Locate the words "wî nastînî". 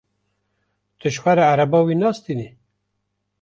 1.87-2.47